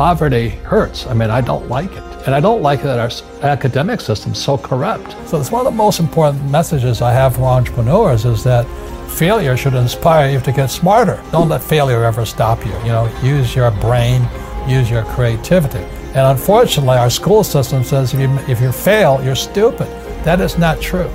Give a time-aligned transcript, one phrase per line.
[0.00, 1.06] poverty hurts.
[1.08, 2.02] I mean, I don't like it.
[2.24, 3.10] And I don't like that our
[3.46, 5.14] academic system's so corrupt.
[5.28, 8.64] So it's one of the most important messages I have for entrepreneurs is that
[9.10, 11.22] failure should inspire you to get smarter.
[11.32, 12.72] Don't let failure ever stop you.
[12.78, 14.26] You know, use your brain,
[14.66, 15.84] use your creativity.
[16.14, 19.88] And unfortunately, our school system says if you, if you fail, you're stupid.
[20.24, 21.10] That is not true.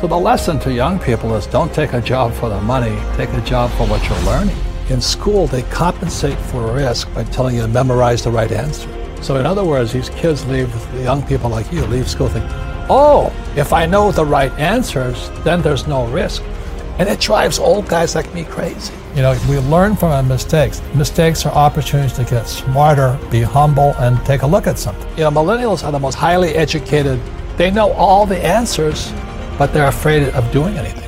[0.00, 3.28] So the lesson to young people is don't take a job for the money, take
[3.34, 4.56] a job for what you're learning.
[4.90, 8.88] In school, they compensate for risk by telling you to memorize the right answer.
[9.22, 12.50] So, in other words, these kids leave, young people like you, leave school thinking,
[12.90, 16.42] oh, if I know the right answers, then there's no risk.
[16.98, 18.92] And it drives old guys like me crazy.
[19.14, 20.82] You know, we learn from our mistakes.
[20.92, 25.08] Mistakes are opportunities to get smarter, be humble, and take a look at something.
[25.10, 27.20] You know, millennials are the most highly educated.
[27.56, 29.12] They know all the answers,
[29.56, 30.99] but they're afraid of doing anything.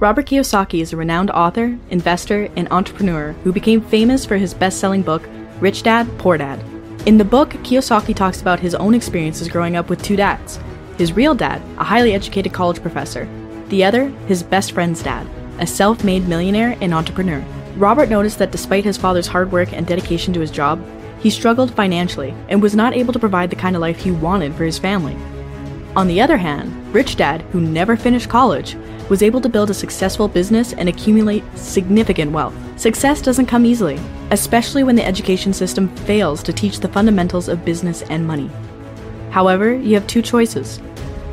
[0.00, 4.80] Robert Kiyosaki is a renowned author, investor, and entrepreneur who became famous for his best
[4.80, 5.28] selling book,
[5.60, 6.58] Rich Dad, Poor Dad.
[7.04, 10.58] In the book, Kiyosaki talks about his own experiences growing up with two dads
[10.96, 13.28] his real dad, a highly educated college professor,
[13.68, 15.26] the other, his best friend's dad,
[15.58, 17.44] a self made millionaire and entrepreneur.
[17.76, 20.82] Robert noticed that despite his father's hard work and dedication to his job,
[21.20, 24.54] he struggled financially and was not able to provide the kind of life he wanted
[24.54, 25.16] for his family.
[25.94, 28.76] On the other hand, Rich Dad, who never finished college,
[29.10, 32.54] was able to build a successful business and accumulate significant wealth.
[32.80, 34.00] Success doesn't come easily,
[34.30, 38.50] especially when the education system fails to teach the fundamentals of business and money.
[39.30, 40.80] However, you have two choices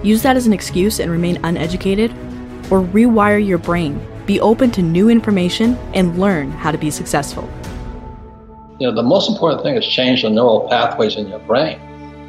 [0.03, 2.11] use that as an excuse and remain uneducated,
[2.69, 7.49] or rewire your brain, be open to new information, and learn how to be successful.
[8.79, 11.79] You know, the most important thing is change the neural pathways in your brain.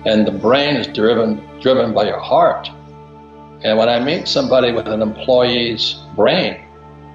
[0.06, 2.70] And the brain is driven driven by your heart.
[3.64, 6.64] And when I meet somebody with an employee's brain,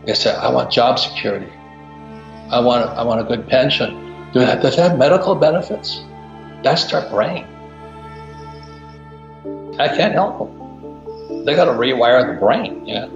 [0.06, 1.52] they say, I want job security.
[2.50, 4.32] I want, I want a good pension.
[4.34, 6.04] Do that, does that have medical benefits?
[6.64, 7.46] That's their brain.
[9.80, 11.46] I can't help them.
[11.46, 13.08] They got to rewire the brain, yeah.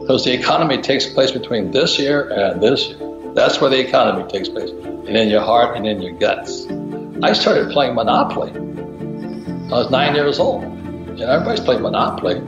[0.00, 3.32] Because the economy takes place between this year and this year.
[3.34, 6.66] That's where the economy takes place, and in your heart and in your guts.
[7.22, 8.50] I started playing Monopoly.
[8.50, 10.64] I was nine years old.
[11.16, 12.40] You know, everybody's played Monopoly,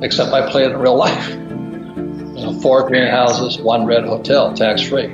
[0.00, 1.28] except I play it in real life.
[1.28, 5.12] You know, four greenhouses, one red hotel, tax free.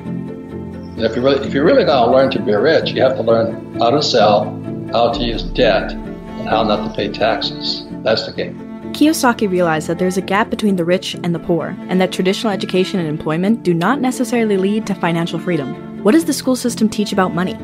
[0.97, 3.23] If you really, if you're really going to learn to be rich, you have to
[3.23, 4.45] learn how to sell,
[4.93, 7.85] how to use debt, and how not to pay taxes.
[8.03, 8.59] That's the game.
[8.93, 12.53] Kiyosaki realized that there's a gap between the rich and the poor, and that traditional
[12.53, 16.03] education and employment do not necessarily lead to financial freedom.
[16.05, 17.55] What does the school system teach about money?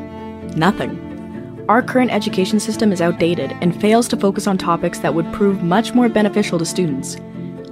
[0.55, 1.08] Nothing
[1.69, 5.61] our current education system is outdated and fails to focus on topics that would prove
[5.61, 7.15] much more beneficial to students.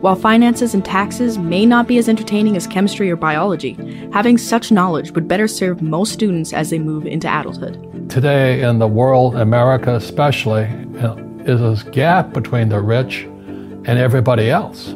[0.02, 3.74] While finances and taxes may not be as entertaining as chemistry or biology,
[4.14, 8.08] having such knowledge would better serve most students as they move into adulthood.
[8.08, 10.66] Today, in the world, America especially,
[11.00, 11.16] uh,
[11.46, 14.90] is this gap between the rich and everybody else.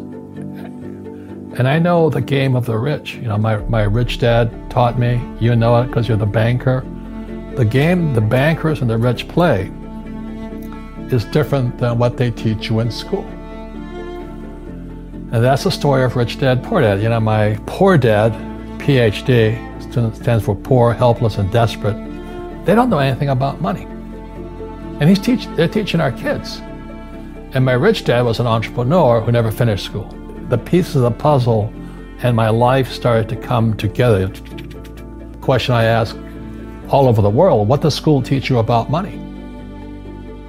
[1.57, 3.15] And I know the game of the rich.
[3.15, 6.85] You know, my, my rich dad taught me, you know it because you're the banker.
[7.55, 9.71] The game the bankers and the rich play
[11.11, 13.25] is different than what they teach you in school.
[15.33, 17.01] And that's the story of Rich Dad, Poor Dad.
[17.01, 18.31] You know, my poor dad,
[18.79, 19.55] PhD,
[20.15, 21.95] stands for poor, helpless, and desperate.
[22.65, 23.83] They don't know anything about money.
[24.99, 26.59] And he's teach, they're teaching our kids.
[27.53, 30.07] And my rich dad was an entrepreneur who never finished school.
[30.49, 31.73] The pieces of the puzzle
[32.19, 34.27] and my life started to come together.
[34.27, 36.15] The Question I ask
[36.91, 39.13] all over the world what does school teach you about money?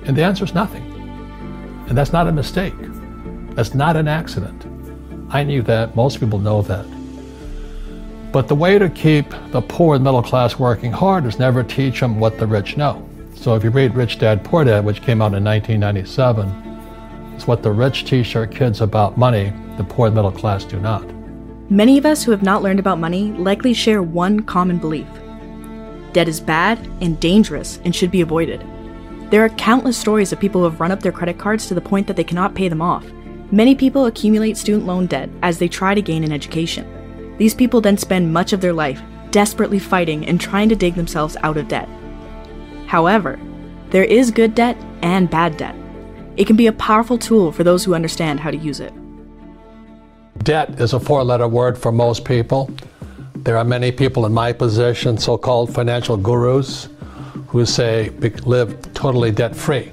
[0.04, 0.82] And the answer is nothing.
[1.88, 2.74] And that's not a mistake.
[3.54, 4.66] That's not an accident.
[5.30, 5.94] I knew that.
[5.94, 6.86] Most people know that.
[8.32, 12.00] But the way to keep the poor and middle class working hard is never teach
[12.00, 13.08] them what the rich know.
[13.34, 17.62] So if you read Rich Dad Poor Dad, which came out in 1997, it's what
[17.62, 21.04] the rich teach their kids about money, the poor and middle class do not.
[21.70, 25.08] Many of us who have not learned about money likely share one common belief
[26.12, 28.64] debt is bad and dangerous and should be avoided.
[29.30, 31.80] There are countless stories of people who have run up their credit cards to the
[31.80, 33.04] point that they cannot pay them off.
[33.50, 37.36] Many people accumulate student loan debt as they try to gain an education.
[37.38, 39.00] These people then spend much of their life
[39.30, 41.88] desperately fighting and trying to dig themselves out of debt.
[42.86, 43.40] However,
[43.90, 45.74] there is good debt and bad debt.
[46.36, 48.92] It can be a powerful tool for those who understand how to use it.
[50.44, 52.70] Debt is a four letter word for most people.
[53.42, 56.88] There are many people in my position, so called financial gurus,
[57.48, 58.10] who say
[58.44, 59.90] live totally debt free.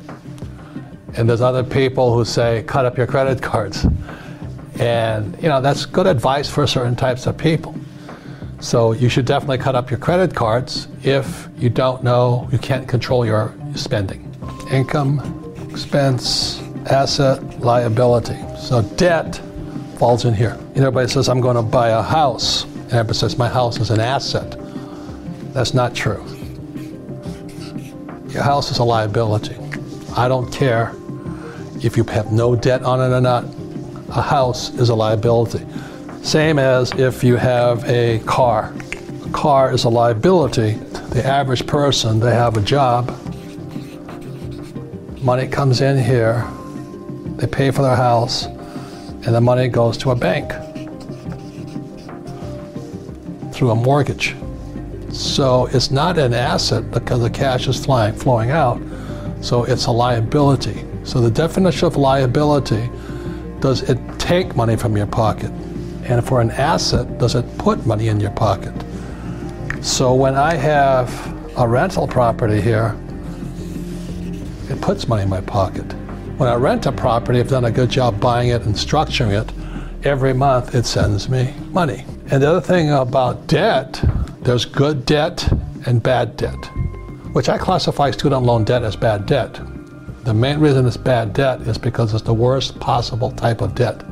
[1.16, 3.88] And there's other people who say cut up your credit cards.
[4.80, 7.74] And, you know, that's good advice for certain types of people.
[8.60, 12.88] So you should definitely cut up your credit cards if you don't know, you can't
[12.88, 14.32] control your spending.
[14.70, 18.38] Income, expense, asset, liability.
[18.60, 19.42] So debt
[19.98, 20.56] falls in here.
[20.76, 22.68] Everybody says, I'm going to buy a house.
[22.92, 24.56] Everybody says, my house is an asset.
[25.54, 26.26] That's not true.
[28.30, 29.56] Your house is a liability.
[30.18, 30.96] I don't care
[31.84, 33.46] if you have no debt on it or not.
[34.10, 35.64] A house is a liability.
[36.24, 38.74] Same as if you have a car.
[39.24, 40.72] A car is a liability.
[41.12, 43.10] The average person, they have a job.
[45.22, 46.44] Money comes in here.
[47.36, 50.52] They pay for their house, and the money goes to a bank
[53.60, 54.38] through a mortgage.
[55.12, 58.82] So it's not an asset because the cash is flying, flowing out.
[59.42, 60.86] So it's a liability.
[61.04, 62.90] So the definition of liability
[63.60, 65.52] does it take money from your pocket?
[66.06, 68.74] And for an asset, does it put money in your pocket?
[69.82, 71.12] So when I have
[71.58, 72.98] a rental property here,
[74.70, 75.92] it puts money in my pocket.
[76.38, 79.52] When I rent a property, I've done a good job buying it and structuring it.
[80.06, 82.06] Every month it sends me money.
[82.32, 84.04] And the other thing about debt,
[84.42, 85.52] there's good debt
[85.88, 86.64] and bad debt,
[87.34, 89.60] which I classify student loan debt as bad debt.
[90.26, 94.04] The main reason it's bad debt is because it's the worst possible type of debt.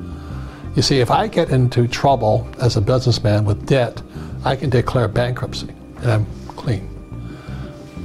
[0.75, 4.01] You see, if I get into trouble as a businessman with debt,
[4.43, 6.89] I can declare bankruptcy and I'm clean.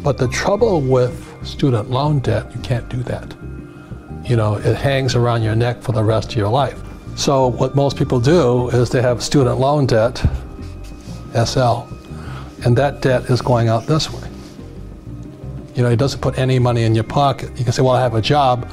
[0.03, 3.35] But the trouble with student loan debt, you can't do that.
[4.29, 6.79] You know, it hangs around your neck for the rest of your life.
[7.17, 10.19] So what most people do is they have student loan debt,
[11.35, 11.82] SL,
[12.64, 14.29] and that debt is going out this way.
[15.75, 17.50] You know, it doesn't put any money in your pocket.
[17.56, 18.70] You can say, well, I have a job.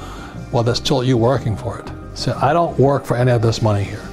[0.51, 1.89] Well, that's still you working for it.
[2.15, 4.05] So I don't work for any of this money here.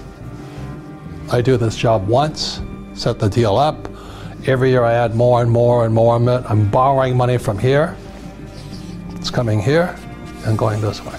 [1.32, 2.60] I do this job once,
[2.94, 3.88] set the deal up.
[4.46, 6.14] Every year I add more and more and more.
[6.14, 7.96] I'm borrowing money from here.
[9.16, 9.98] It's coming here
[10.44, 11.18] and going this way.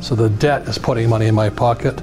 [0.00, 2.00] So the debt is putting money in my pocket,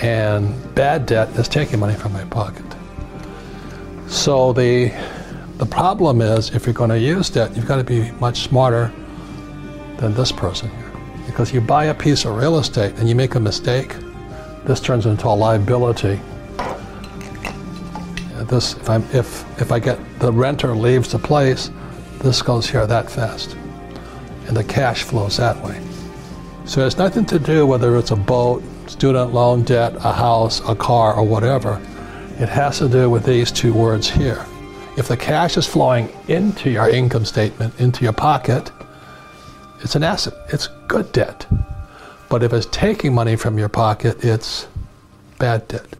[0.00, 2.64] and bad debt is taking money from my pocket.
[4.06, 4.92] So the
[5.58, 8.92] the problem is if you're going to use debt, you've got to be much smarter
[9.96, 10.92] than this person here.
[11.26, 13.96] Because you buy a piece of real estate and you make a mistake,
[14.64, 16.20] this turns into a liability.
[18.44, 21.72] This, if, I'm, if, if I get the renter leaves the place,
[22.20, 23.56] this goes here that fast.
[24.46, 25.87] And the cash flows that way.
[26.68, 30.74] So it's nothing to do whether it's a boat, student loan debt, a house, a
[30.74, 31.80] car, or whatever.
[32.38, 34.44] It has to do with these two words here.
[34.98, 38.70] If the cash is flowing into your income statement, into your pocket,
[39.82, 40.34] it's an asset.
[40.52, 41.46] It's good debt.
[42.28, 44.68] But if it's taking money from your pocket, it's
[45.38, 45.96] bad debt.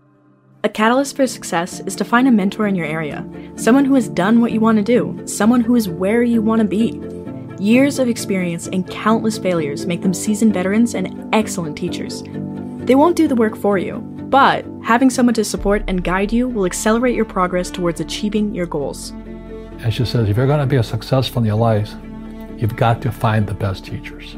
[0.64, 4.10] A catalyst for success is to find a mentor in your area, someone who has
[4.10, 7.00] done what you want to do, someone who is where you want to be.
[7.58, 12.22] Years of experience and countless failures make them seasoned veterans and excellent teachers.
[12.86, 13.98] They won't do the work for you,
[14.30, 18.66] but having someone to support and guide you will accelerate your progress towards achieving your
[18.66, 19.10] goals.
[19.80, 21.92] And she says, if you're going to be a successful in your life,
[22.56, 24.34] you've got to find the best teachers.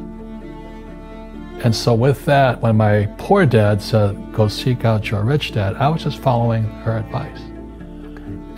[1.63, 5.77] And so, with that, when my poor dad said, go seek out your rich dad,
[5.77, 7.41] I was just following her advice.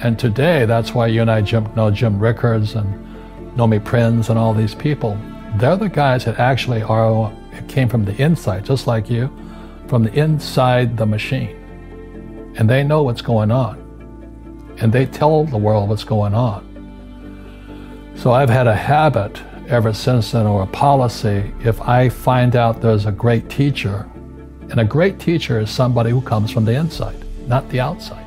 [0.05, 1.41] And today, that's why you and I
[1.75, 3.12] know Jim Rickards and
[3.57, 5.19] Nomi Prins and all these people.
[5.57, 7.33] They're the guys that actually are
[7.69, 9.31] came from the inside, just like you,
[9.87, 12.53] from the inside the machine.
[12.57, 13.79] And they know what's going on.
[14.79, 16.69] And they tell the world what's going on.
[18.17, 22.81] So I've had a habit ever since then, or a policy, if I find out
[22.81, 24.09] there's a great teacher,
[24.71, 28.27] and a great teacher is somebody who comes from the inside, not the outside.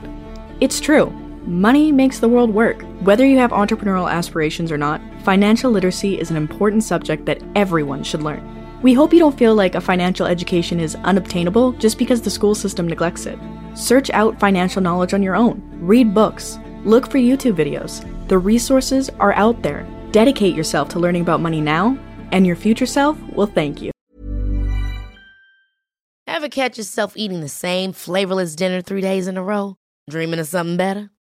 [0.60, 1.25] It's true.
[1.48, 2.82] Money makes the world work.
[3.02, 8.04] Whether you have entrepreneurial aspirations or not, financial literacy is an important subject that everyone
[8.04, 8.82] should learn.
[8.82, 12.56] We hope you don't feel like a financial education is unobtainable just because the school
[12.56, 13.38] system neglects it.
[13.75, 18.04] Search out financial knowledge on your own, read books, look for YouTube videos.
[18.28, 19.88] The resources are out there.
[20.12, 21.96] Dedicate yourself to learning about money now,
[22.32, 23.92] and your future self will thank you.
[26.25, 29.75] Ever catch yourself eating the same flavorless dinner three days in a row?
[30.10, 31.12] Dreaming of something better?